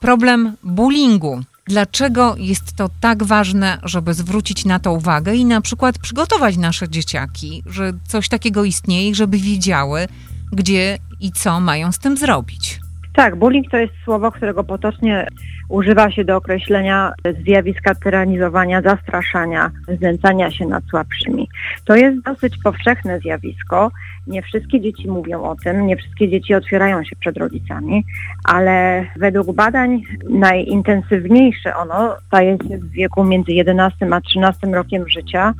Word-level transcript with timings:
Problem 0.00 0.56
bullyingu. 0.62 1.42
Dlaczego 1.66 2.34
jest 2.38 2.72
to 2.72 2.90
tak 3.00 3.24
ważne, 3.24 3.78
żeby 3.82 4.14
zwrócić 4.14 4.64
na 4.64 4.78
to 4.78 4.92
uwagę 4.92 5.34
i 5.34 5.44
na 5.44 5.60
przykład 5.60 5.98
przygotować 5.98 6.56
nasze 6.56 6.88
dzieciaki, 6.88 7.62
że 7.66 7.92
coś 8.08 8.28
takiego 8.28 8.64
istnieje, 8.64 9.14
żeby 9.14 9.38
wiedziały, 9.38 10.08
gdzie 10.52 10.98
i 11.20 11.32
co 11.32 11.60
mają 11.60 11.92
z 11.92 11.98
tym 11.98 12.16
zrobić? 12.16 12.80
Tak, 13.18 13.36
bullying 13.36 13.70
to 13.70 13.76
jest 13.76 13.92
słowo, 14.04 14.32
którego 14.32 14.64
potocznie 14.64 15.26
używa 15.68 16.10
się 16.10 16.24
do 16.24 16.36
określenia 16.36 17.12
zjawiska 17.44 17.94
tyranizowania, 17.94 18.82
zastraszania, 18.82 19.70
znęcania 19.98 20.50
się 20.50 20.66
nad 20.66 20.84
słabszymi. 20.84 21.48
To 21.84 21.96
jest 21.96 22.22
dosyć 22.22 22.54
powszechne 22.64 23.18
zjawisko. 23.18 23.90
Nie 24.26 24.42
wszystkie 24.42 24.80
dzieci 24.80 25.08
mówią 25.08 25.42
o 25.42 25.56
tym, 25.64 25.86
nie 25.86 25.96
wszystkie 25.96 26.28
dzieci 26.28 26.54
otwierają 26.54 27.04
się 27.04 27.16
przed 27.16 27.36
rodzicami, 27.36 28.04
ale 28.44 29.06
według 29.16 29.52
badań 29.52 30.02
najintensywniejsze 30.30 31.76
ono 31.76 32.16
staje 32.26 32.58
się 32.68 32.78
w 32.78 32.90
wieku 32.90 33.24
między 33.24 33.52
11 33.52 34.06
a 34.14 34.20
13 34.20 34.66
rokiem 34.66 35.08
życia, 35.08 35.54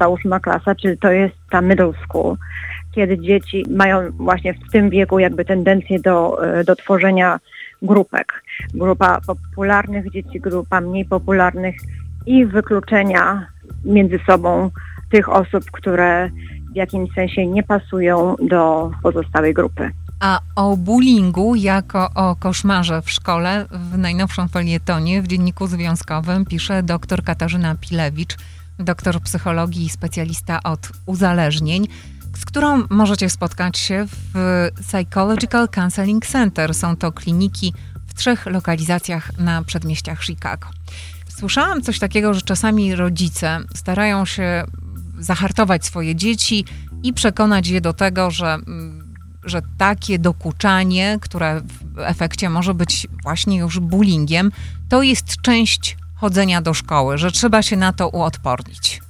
6-8 0.00 0.40
klasa, 0.40 0.74
czyli 0.74 0.98
to 0.98 1.10
jest 1.12 1.34
ta 1.50 1.60
middle 1.60 1.92
school 2.04 2.36
kiedy 2.96 3.18
dzieci 3.18 3.64
mają 3.70 4.10
właśnie 4.12 4.54
w 4.54 4.72
tym 4.72 4.90
wieku 4.90 5.18
jakby 5.18 5.44
tendencję 5.44 6.00
do, 6.00 6.46
e, 6.46 6.64
do 6.64 6.76
tworzenia 6.76 7.40
grupek. 7.82 8.42
Grupa 8.74 9.20
popularnych 9.26 10.10
dzieci, 10.12 10.40
grupa 10.40 10.80
mniej 10.80 11.04
popularnych 11.04 11.76
i 12.26 12.46
wykluczenia 12.46 13.46
między 13.84 14.18
sobą 14.26 14.70
tych 15.10 15.28
osób, 15.28 15.64
które 15.72 16.30
w 16.72 16.76
jakimś 16.76 17.14
sensie 17.14 17.46
nie 17.46 17.62
pasują 17.62 18.36
do 18.42 18.90
pozostałej 19.02 19.54
grupy. 19.54 19.90
A 20.20 20.40
o 20.56 20.76
bullyingu 20.76 21.54
jako 21.54 22.10
o 22.14 22.36
koszmarze 22.36 23.02
w 23.02 23.10
szkole 23.10 23.66
w 23.70 23.98
najnowszym 23.98 24.48
felietonie 24.48 25.22
w 25.22 25.26
Dzienniku 25.26 25.66
Związkowym 25.66 26.44
pisze 26.44 26.82
dr 26.82 27.24
Katarzyna 27.24 27.74
Pilewicz, 27.74 28.36
doktor 28.78 29.20
psychologii 29.20 29.86
i 29.86 29.88
specjalista 29.88 30.62
od 30.62 30.92
uzależnień 31.06 31.86
z 32.38 32.44
którą 32.44 32.84
możecie 32.90 33.30
spotkać 33.30 33.78
się 33.78 34.06
w 34.34 34.68
Psychological 34.80 35.68
Counseling 35.68 36.26
Center. 36.26 36.74
Są 36.74 36.96
to 36.96 37.12
kliniki 37.12 37.72
w 38.06 38.14
trzech 38.14 38.46
lokalizacjach 38.46 39.38
na 39.38 39.62
przedmieściach 39.62 40.24
Chicago. 40.24 40.68
Słyszałam 41.38 41.82
coś 41.82 41.98
takiego, 41.98 42.34
że 42.34 42.42
czasami 42.42 42.94
rodzice 42.94 43.58
starają 43.74 44.24
się 44.24 44.64
zahartować 45.18 45.84
swoje 45.84 46.14
dzieci 46.14 46.64
i 47.02 47.12
przekonać 47.12 47.68
je 47.68 47.80
do 47.80 47.92
tego, 47.92 48.30
że, 48.30 48.54
mm, 48.54 49.14
że 49.44 49.62
takie 49.78 50.18
dokuczanie, 50.18 51.18
które 51.20 51.60
w 51.60 51.98
efekcie 51.98 52.50
może 52.50 52.74
być 52.74 53.06
właśnie 53.22 53.58
już 53.58 53.78
bullyingiem, 53.78 54.52
to 54.88 55.02
jest 55.02 55.36
część 55.42 55.96
chodzenia 56.14 56.62
do 56.62 56.74
szkoły, 56.74 57.18
że 57.18 57.30
trzeba 57.30 57.62
się 57.62 57.76
na 57.76 57.92
to 57.92 58.08
uodpornić. 58.08 59.05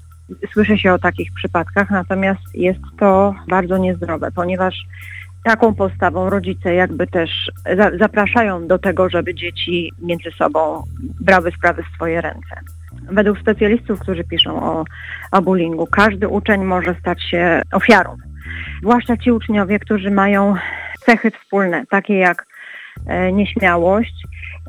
Słyszy 0.52 0.78
się 0.78 0.92
o 0.92 0.98
takich 0.98 1.32
przypadkach, 1.32 1.90
natomiast 1.90 2.54
jest 2.54 2.80
to 2.98 3.34
bardzo 3.48 3.78
niezdrowe, 3.78 4.32
ponieważ 4.32 4.86
taką 5.44 5.74
postawą 5.74 6.30
rodzice 6.30 6.74
jakby 6.74 7.06
też 7.06 7.50
zapraszają 7.98 8.66
do 8.66 8.78
tego, 8.78 9.10
żeby 9.10 9.34
dzieci 9.34 9.92
między 10.02 10.30
sobą 10.30 10.84
brały 11.20 11.52
sprawy 11.52 11.82
w 11.82 11.94
swoje 11.94 12.20
ręce. 12.20 12.60
Według 13.12 13.38
specjalistów, 13.40 14.00
którzy 14.00 14.24
piszą 14.24 14.62
o, 14.62 14.84
o 15.32 15.42
bullyingu, 15.42 15.86
każdy 15.86 16.28
uczeń 16.28 16.64
może 16.64 16.94
stać 17.00 17.22
się 17.22 17.62
ofiarą. 17.72 18.16
Zwłaszcza 18.82 19.16
ci 19.16 19.32
uczniowie, 19.32 19.78
którzy 19.78 20.10
mają 20.10 20.54
cechy 21.00 21.30
wspólne, 21.30 21.86
takie 21.90 22.14
jak 22.14 22.46
e, 23.06 23.32
nieśmiałość, 23.32 24.14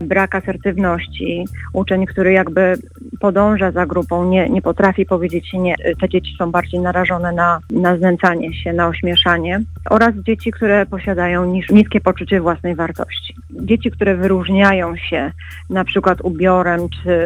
brak 0.02 0.36
asertywności, 0.36 1.46
uczeń, 1.74 2.06
który 2.06 2.32
jakby 2.32 2.74
podąża 3.20 3.72
za 3.72 3.86
grupą, 3.86 4.30
nie, 4.30 4.50
nie 4.50 4.62
potrafi 4.62 5.06
powiedzieć 5.06 5.54
nie, 5.54 5.76
te 6.02 6.10
dzieci 6.10 6.36
są 6.38 6.52
bardziej 6.52 6.80
narażone 6.80 7.32
na, 7.32 7.60
na 7.72 7.98
znęcanie 7.98 8.54
się, 8.54 8.74
na 8.74 8.88
ośmieszanie 8.88 9.62
oraz 9.90 10.16
dzieci, 10.16 10.52
które 10.52 10.86
posiadają 10.86 11.46
niż, 11.46 11.70
niskie 11.70 12.02
poczucie 12.02 12.42
własnej 12.42 12.76
wartości. 12.76 13.36
Dzieci, 13.50 13.92
które 13.92 14.16
wyróżniają 14.16 14.96
się 14.96 15.32
na 15.70 15.84
przykład 15.84 16.22
ubiorem, 16.22 16.82
czy, 16.90 17.18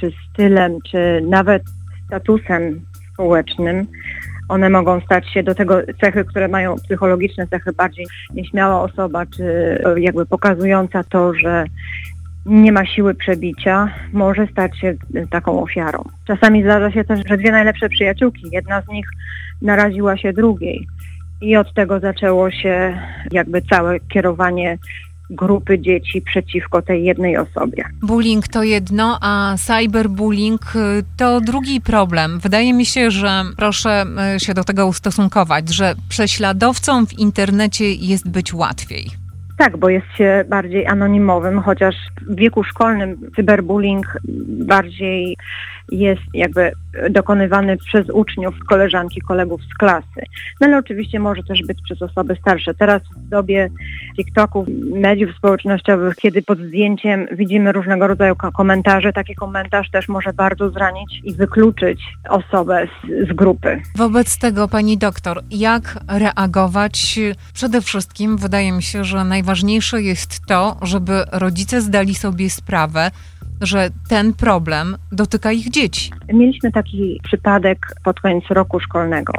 czy 0.00 0.12
stylem, 0.32 0.78
czy 0.90 1.22
nawet 1.28 1.62
statusem 2.06 2.80
społecznym, 3.12 3.86
one 4.50 4.70
mogą 4.70 5.00
stać 5.00 5.28
się 5.32 5.42
do 5.42 5.54
tego 5.54 5.80
cechy, 6.00 6.24
które 6.24 6.48
mają 6.48 6.76
psychologiczne 6.76 7.46
cechy 7.46 7.72
bardziej 7.72 8.06
nieśmiała 8.34 8.82
osoba, 8.82 9.26
czy 9.26 9.78
jakby 9.96 10.26
pokazująca 10.26 11.04
to, 11.04 11.34
że 11.34 11.64
nie 12.46 12.72
ma 12.72 12.86
siły 12.86 13.14
przebicia, 13.14 13.94
może 14.12 14.46
stać 14.46 14.78
się 14.78 14.94
taką 15.30 15.62
ofiarą. 15.62 16.04
Czasami 16.26 16.62
zdarza 16.62 16.90
się 16.90 17.04
też, 17.04 17.20
że 17.28 17.36
dwie 17.36 17.52
najlepsze 17.52 17.88
przyjaciółki, 17.88 18.42
jedna 18.52 18.82
z 18.82 18.88
nich 18.88 19.06
naraziła 19.62 20.16
się 20.16 20.32
drugiej 20.32 20.86
i 21.40 21.56
od 21.56 21.74
tego 21.74 22.00
zaczęło 22.00 22.50
się 22.50 23.00
jakby 23.32 23.62
całe 23.62 24.00
kierowanie 24.00 24.78
grupy 25.30 25.78
dzieci 25.78 26.22
przeciwko 26.22 26.82
tej 26.82 27.04
jednej 27.04 27.36
osobie. 27.36 27.84
Bullying 28.02 28.48
to 28.48 28.62
jedno, 28.62 29.18
a 29.20 29.56
cyberbullying 29.58 30.76
y, 30.76 31.04
to 31.16 31.40
drugi 31.40 31.80
problem. 31.80 32.40
Wydaje 32.40 32.74
mi 32.74 32.86
się, 32.86 33.10
że 33.10 33.44
proszę 33.56 34.04
y, 34.36 34.40
się 34.40 34.54
do 34.54 34.64
tego 34.64 34.86
ustosunkować, 34.86 35.74
że 35.74 35.94
prześladowcom 36.08 37.06
w 37.06 37.18
internecie 37.18 37.92
jest 37.92 38.28
być 38.28 38.54
łatwiej. 38.54 39.10
Tak, 39.60 39.76
bo 39.76 39.88
jest 39.88 40.06
się 40.16 40.44
bardziej 40.48 40.86
anonimowym, 40.86 41.60
chociaż 41.62 41.94
w 42.20 42.36
wieku 42.36 42.64
szkolnym 42.64 43.30
cyberbullying 43.36 44.18
bardziej 44.66 45.36
jest 45.92 46.22
jakby 46.34 46.72
dokonywany 47.10 47.76
przez 47.76 48.10
uczniów, 48.10 48.54
koleżanki, 48.68 49.20
kolegów 49.20 49.60
z 49.74 49.74
klasy. 49.78 50.22
No 50.60 50.66
ale 50.66 50.78
oczywiście 50.78 51.20
może 51.20 51.42
też 51.42 51.62
być 51.66 51.78
przez 51.84 52.02
osoby 52.02 52.36
starsze. 52.40 52.74
Teraz 52.74 53.02
w 53.16 53.28
dobie 53.28 53.70
TikToków, 54.16 54.66
mediów 54.94 55.36
społecznościowych, 55.36 56.16
kiedy 56.16 56.42
pod 56.42 56.58
zdjęciem 56.58 57.26
widzimy 57.32 57.72
różnego 57.72 58.06
rodzaju 58.06 58.36
komentarze, 58.36 59.12
taki 59.12 59.34
komentarz 59.34 59.90
też 59.90 60.08
może 60.08 60.32
bardzo 60.32 60.70
zranić 60.70 61.20
i 61.24 61.34
wykluczyć 61.34 62.00
osobę 62.28 62.86
z, 62.86 63.28
z 63.28 63.32
grupy. 63.32 63.80
Wobec 63.96 64.38
tego, 64.38 64.68
pani 64.68 64.98
doktor, 64.98 65.42
jak 65.50 65.98
reagować? 66.08 67.18
Przede 67.54 67.80
wszystkim 67.80 68.36
wydaje 68.36 68.72
mi 68.72 68.82
się, 68.82 69.04
że 69.04 69.24
najważniejsze 69.24 69.49
jest 69.98 70.46
to, 70.46 70.76
żeby 70.82 71.24
rodzice 71.32 71.80
zdali 71.80 72.14
sobie 72.14 72.50
sprawę, 72.50 73.10
że 73.60 73.88
ten 74.08 74.34
problem 74.34 74.96
dotyka 75.12 75.52
ich 75.52 75.70
dzieci. 75.70 76.10
Mieliśmy 76.32 76.72
taki 76.72 77.20
przypadek 77.24 77.94
pod 78.04 78.20
koniec 78.20 78.44
roku 78.50 78.80
szkolnego, 78.80 79.32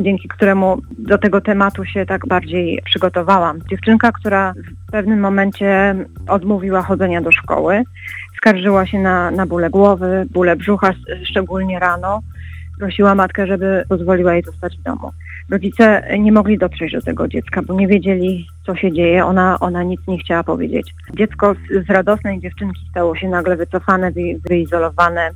dzięki 0.00 0.28
któremu 0.28 0.82
do 0.98 1.18
tego 1.18 1.40
tematu 1.40 1.84
się 1.84 2.06
tak 2.06 2.26
bardziej 2.26 2.82
przygotowałam. 2.84 3.58
Dziewczynka, 3.70 4.12
która 4.12 4.54
w 4.88 4.90
pewnym 4.90 5.20
momencie 5.20 5.94
odmówiła 6.28 6.82
chodzenia 6.82 7.20
do 7.20 7.32
szkoły, 7.32 7.82
skarżyła 8.36 8.86
się 8.86 8.98
na, 8.98 9.30
na 9.30 9.46
bóle 9.46 9.70
głowy, 9.70 10.26
bóle 10.30 10.56
brzucha, 10.56 10.92
szczególnie 11.24 11.78
rano 11.78 12.20
prosiła 12.78 13.14
matkę, 13.14 13.46
żeby 13.46 13.84
pozwoliła 13.88 14.34
jej 14.34 14.42
zostać 14.42 14.78
w 14.78 14.82
domu. 14.82 15.10
Rodzice 15.50 16.02
nie 16.18 16.32
mogli 16.32 16.58
dotrzeć 16.58 16.92
do 16.92 17.02
tego 17.02 17.28
dziecka, 17.28 17.62
bo 17.62 17.74
nie 17.74 17.88
wiedzieli, 17.88 18.46
co 18.66 18.76
się 18.76 18.92
dzieje. 18.92 19.24
Ona, 19.24 19.58
ona 19.60 19.82
nic 19.82 20.00
nie 20.08 20.18
chciała 20.18 20.44
powiedzieć. 20.44 20.94
Dziecko 21.14 21.54
z, 21.54 21.86
z 21.86 21.90
radosnej 21.90 22.40
dziewczynki 22.40 22.80
stało 22.90 23.16
się 23.16 23.28
nagle 23.28 23.56
wycofane, 23.56 24.10
wy, 24.10 24.22
wyizolowane, 24.48 25.30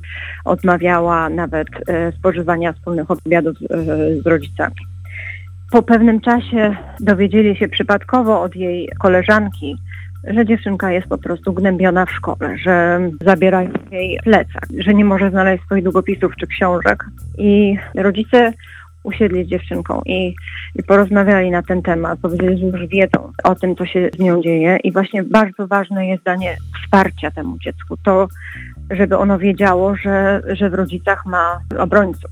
odmawiała 0.45 1.29
nawet 1.29 1.67
e, 1.87 2.11
spożywania 2.11 2.73
wspólnych 2.73 3.11
obiadów 3.11 3.57
e, 3.61 3.85
z 4.21 4.27
rodzicami. 4.27 4.75
Po 5.71 5.83
pewnym 5.83 6.21
czasie 6.21 6.75
dowiedzieli 6.99 7.55
się 7.55 7.67
przypadkowo 7.67 8.41
od 8.41 8.55
jej 8.55 8.89
koleżanki, 8.99 9.75
że 10.27 10.45
dziewczynka 10.45 10.91
jest 10.91 11.07
po 11.07 11.17
prostu 11.17 11.53
gnębiona 11.53 12.05
w 12.05 12.11
szkole, 12.11 12.57
że 12.57 13.01
zabierają 13.21 13.69
jej 13.91 14.19
plecak, 14.23 14.67
że 14.77 14.93
nie 14.93 15.05
może 15.05 15.29
znaleźć 15.29 15.63
swoich 15.63 15.83
długopisów 15.83 16.35
czy 16.39 16.47
książek. 16.47 17.05
I 17.37 17.77
rodzice 17.95 18.53
usiedli 19.03 19.45
z 19.45 19.47
dziewczynką 19.47 20.01
i, 20.05 20.35
i 20.75 20.83
porozmawiali 20.83 21.51
na 21.51 21.63
ten 21.63 21.81
temat. 21.81 22.19
Powiedzieli, 22.19 22.57
że 22.57 22.65
już 22.65 22.87
wiedzą 22.87 23.31
o 23.43 23.55
tym, 23.55 23.75
co 23.75 23.85
się 23.85 24.09
z 24.15 24.19
nią 24.19 24.41
dzieje 24.41 24.77
i 24.83 24.91
właśnie 24.91 25.23
bardzo 25.23 25.67
ważne 25.67 26.07
jest 26.07 26.23
danie 26.23 26.57
wsparcia 26.83 27.31
temu 27.31 27.57
dziecku. 27.57 27.97
To, 28.03 28.27
żeby 28.91 29.17
ono 29.17 29.39
wiedziało, 29.39 29.95
że, 29.95 30.41
że 30.51 30.69
w 30.69 30.73
rodzicach 30.73 31.25
ma 31.25 31.59
obrońców. 31.79 32.31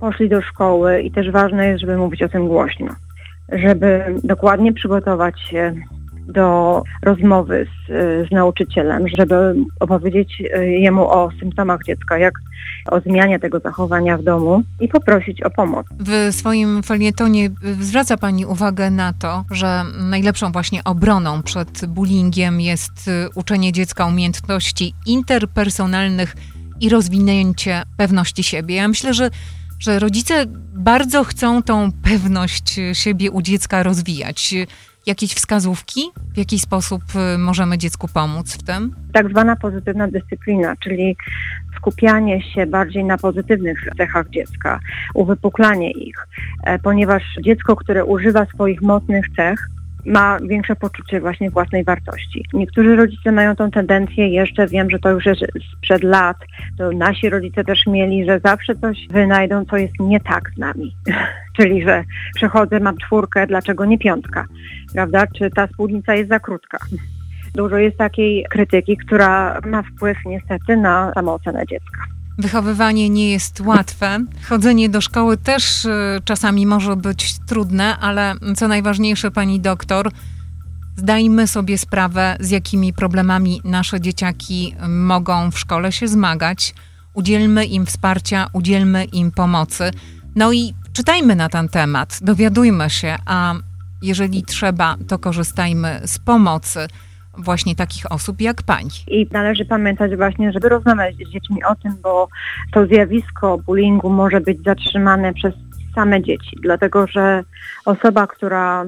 Poszli 0.00 0.28
do 0.28 0.42
szkoły 0.42 1.00
i 1.00 1.10
też 1.10 1.30
ważne 1.30 1.66
jest, 1.66 1.80
żeby 1.80 1.96
mówić 1.96 2.22
o 2.22 2.28
tym 2.28 2.48
głośno. 2.48 2.86
Żeby 3.52 4.04
dokładnie 4.24 4.72
przygotować 4.72 5.40
się 5.40 5.74
do 6.28 6.82
rozmowy 7.02 7.66
z, 7.88 7.88
z 8.28 8.30
nauczycielem, 8.30 9.08
żeby 9.18 9.54
opowiedzieć 9.80 10.42
e, 10.54 10.66
jemu 10.66 11.10
o 11.10 11.30
symptomach 11.40 11.80
dziecka, 11.86 12.18
jak, 12.18 12.34
o 12.90 13.00
zmianie 13.00 13.38
tego 13.38 13.60
zachowania 13.60 14.18
w 14.18 14.22
domu 14.22 14.62
i 14.80 14.88
poprosić 14.88 15.42
o 15.42 15.50
pomoc. 15.50 15.86
W 16.00 16.34
swoim 16.34 16.82
felietonie 16.82 17.50
zwraca 17.80 18.16
Pani 18.16 18.46
uwagę 18.46 18.90
na 18.90 19.12
to, 19.12 19.44
że 19.50 19.82
najlepszą 20.10 20.52
właśnie 20.52 20.84
obroną 20.84 21.42
przed 21.42 21.86
bullyingiem 21.86 22.60
jest 22.60 23.08
y, 23.08 23.28
uczenie 23.34 23.72
dziecka 23.72 24.06
umiejętności 24.06 24.94
interpersonalnych 25.06 26.36
i 26.80 26.88
rozwinięcie 26.88 27.82
pewności 27.96 28.42
siebie. 28.42 28.74
Ja 28.74 28.88
myślę, 28.88 29.14
że, 29.14 29.30
że 29.78 29.98
rodzice 29.98 30.44
bardzo 30.74 31.24
chcą 31.24 31.62
tą 31.62 31.92
pewność 31.92 32.80
siebie 32.92 33.30
u 33.30 33.42
dziecka 33.42 33.82
rozwijać. 33.82 34.54
Jakieś 35.06 35.34
wskazówki, 35.34 36.00
w 36.34 36.38
jaki 36.38 36.58
sposób 36.58 37.02
y, 37.34 37.38
możemy 37.38 37.78
dziecku 37.78 38.08
pomóc 38.08 38.54
w 38.54 38.62
tym? 38.62 38.96
Tak 39.12 39.30
zwana 39.30 39.56
pozytywna 39.56 40.08
dyscyplina, 40.08 40.76
czyli 40.76 41.16
skupianie 41.76 42.42
się 42.42 42.66
bardziej 42.66 43.04
na 43.04 43.18
pozytywnych 43.18 43.88
cechach 43.96 44.30
dziecka, 44.30 44.80
uwypuklanie 45.14 45.90
ich, 45.90 46.26
e, 46.64 46.78
ponieważ 46.78 47.22
dziecko, 47.42 47.76
które 47.76 48.04
używa 48.04 48.46
swoich 48.46 48.82
mocnych 48.82 49.26
cech, 49.36 49.68
ma 50.06 50.38
większe 50.40 50.76
poczucie 50.76 51.20
właśnie 51.20 51.50
własnej 51.50 51.84
wartości. 51.84 52.44
Niektórzy 52.52 52.96
rodzice 52.96 53.32
mają 53.32 53.56
tą 53.56 53.70
tendencję, 53.70 54.28
jeszcze 54.28 54.66
wiem, 54.66 54.90
że 54.90 54.98
to 54.98 55.10
już 55.10 55.26
jest 55.26 55.40
sprzed 55.76 56.02
lat, 56.02 56.36
to 56.78 56.90
nasi 56.92 57.28
rodzice 57.28 57.64
też 57.64 57.86
mieli, 57.86 58.24
że 58.24 58.40
zawsze 58.44 58.74
coś 58.74 59.08
wynajdą, 59.10 59.64
co 59.64 59.76
jest 59.76 59.94
nie 60.00 60.20
tak 60.20 60.50
z 60.56 60.58
nami. 60.58 60.96
Czyli, 61.56 61.82
że 61.82 62.04
przechodzę, 62.34 62.80
mam 62.80 62.96
czwórkę, 62.96 63.46
dlaczego 63.46 63.84
nie 63.84 63.98
piątka? 63.98 64.44
Prawda? 64.94 65.26
Czy 65.26 65.50
ta 65.50 65.66
spódnica 65.66 66.14
jest 66.14 66.30
za 66.30 66.40
krótka? 66.40 66.78
Dużo 67.54 67.76
jest 67.76 67.96
takiej 67.96 68.46
krytyki, 68.50 68.96
która 68.96 69.60
ma 69.66 69.82
wpływ 69.82 70.18
niestety 70.26 70.76
na 70.76 71.12
samoocenę 71.14 71.66
dziecka. 71.66 72.15
Wychowywanie 72.38 73.10
nie 73.10 73.30
jest 73.30 73.60
łatwe. 73.60 74.18
Chodzenie 74.48 74.88
do 74.88 75.00
szkoły 75.00 75.36
też 75.36 75.84
y, 75.84 75.90
czasami 76.24 76.66
może 76.66 76.96
być 76.96 77.38
trudne, 77.46 77.98
ale 77.98 78.34
co 78.56 78.68
najważniejsze, 78.68 79.30
pani 79.30 79.60
doktor, 79.60 80.10
zdajmy 80.96 81.46
sobie 81.46 81.78
sprawę, 81.78 82.36
z 82.40 82.50
jakimi 82.50 82.92
problemami 82.92 83.60
nasze 83.64 84.00
dzieciaki 84.00 84.74
mogą 84.88 85.50
w 85.50 85.58
szkole 85.58 85.92
się 85.92 86.08
zmagać. 86.08 86.74
Udzielmy 87.14 87.64
im 87.64 87.86
wsparcia, 87.86 88.46
udzielmy 88.52 89.04
im 89.04 89.30
pomocy. 89.32 89.90
No 90.34 90.52
i 90.52 90.74
czytajmy 90.92 91.36
na 91.36 91.48
ten 91.48 91.68
temat, 91.68 92.18
dowiadujmy 92.22 92.90
się, 92.90 93.16
a 93.26 93.54
jeżeli 94.02 94.42
trzeba, 94.42 94.96
to 95.08 95.18
korzystajmy 95.18 96.00
z 96.04 96.18
pomocy 96.18 96.88
właśnie 97.38 97.76
takich 97.76 98.12
osób 98.12 98.40
jak 98.40 98.62
pani. 98.62 98.90
I 99.08 99.28
należy 99.32 99.64
pamiętać 99.64 100.16
właśnie, 100.16 100.52
żeby 100.52 100.68
rozmawiać 100.68 101.14
z 101.16 101.30
dziećmi 101.32 101.64
o 101.64 101.74
tym, 101.74 101.96
bo 102.02 102.28
to 102.72 102.86
zjawisko 102.86 103.58
bullyingu 103.58 104.10
może 104.10 104.40
być 104.40 104.62
zatrzymane 104.62 105.34
przez 105.34 105.54
same 105.94 106.22
dzieci, 106.22 106.56
dlatego 106.62 107.06
że 107.06 107.44
osoba, 107.84 108.26
która 108.26 108.84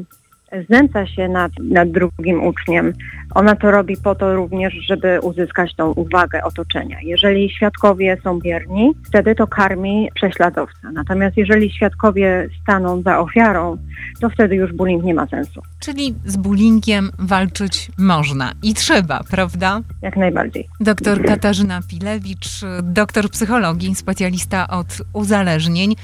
znęca 0.66 1.06
się 1.06 1.28
nad, 1.28 1.52
nad 1.58 1.90
drugim 1.90 2.46
uczniem, 2.46 2.92
ona 3.34 3.56
to 3.56 3.70
robi 3.70 3.96
po 3.96 4.14
to 4.14 4.34
również, 4.34 4.74
żeby 4.74 5.20
uzyskać 5.20 5.74
tą 5.74 5.92
uwagę 5.92 6.44
otoczenia. 6.44 6.96
Jeżeli 7.02 7.50
świadkowie 7.50 8.16
są 8.24 8.38
bierni, 8.40 8.92
wtedy 9.08 9.34
to 9.34 9.46
karmi 9.46 10.08
prześladowca. 10.14 10.92
Natomiast 10.92 11.36
jeżeli 11.36 11.70
świadkowie 11.70 12.48
staną 12.62 13.02
za 13.02 13.18
ofiarą, 13.18 13.76
to 14.20 14.30
wtedy 14.30 14.54
już 14.54 14.72
bullying 14.72 15.04
nie 15.04 15.14
ma 15.14 15.26
sensu. 15.26 15.62
Czyli 15.80 16.14
z 16.24 16.36
bullyingiem 16.36 17.10
walczyć 17.18 17.90
można 17.98 18.52
i 18.62 18.74
trzeba, 18.74 19.20
prawda? 19.30 19.80
Jak 20.02 20.16
najbardziej. 20.16 20.68
Doktor 20.80 21.24
Katarzyna 21.24 21.80
Pilewicz, 21.90 22.48
doktor 22.82 23.30
psychologii, 23.30 23.94
specjalista 23.94 24.68
od 24.68 25.02
uzależnień. 25.12 25.94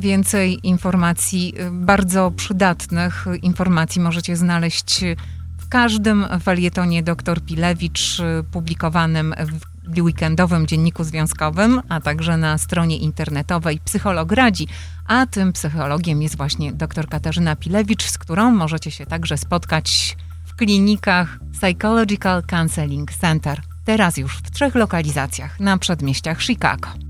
Więcej 0.00 0.58
informacji, 0.62 1.54
bardzo 1.72 2.30
przydatnych 2.30 3.26
informacji 3.42 4.00
możecie 4.00 4.36
znaleźć 4.36 5.04
w 5.58 5.68
każdym 5.68 6.26
felietonie 6.42 7.02
dr 7.02 7.40
Pilewicz 7.40 8.22
publikowanym 8.52 9.34
w 9.84 10.02
weekendowym 10.02 10.66
dzienniku 10.66 11.04
związkowym, 11.04 11.80
a 11.88 12.00
także 12.00 12.36
na 12.36 12.58
stronie 12.58 12.96
internetowej 12.96 13.80
Psycholog 13.84 14.32
Radzi. 14.32 14.68
A 15.06 15.26
tym 15.26 15.52
psychologiem 15.52 16.22
jest 16.22 16.36
właśnie 16.36 16.72
dr 16.72 17.08
Katarzyna 17.08 17.56
Pilewicz, 17.56 18.04
z 18.04 18.18
którą 18.18 18.50
możecie 18.50 18.90
się 18.90 19.06
także 19.06 19.38
spotkać 19.38 20.16
w 20.44 20.54
klinikach 20.54 21.38
Psychological 21.52 22.42
Counseling 22.42 23.12
Center. 23.12 23.60
Teraz 23.84 24.16
już 24.16 24.36
w 24.36 24.50
trzech 24.50 24.74
lokalizacjach 24.74 25.60
na 25.60 25.78
przedmieściach 25.78 26.42
Chicago. 26.42 27.09